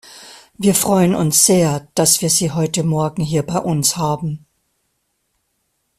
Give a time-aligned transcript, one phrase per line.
[0.57, 4.47] Wir freuen uns sehr, dass wir Sie heute morgen hier bei uns haben.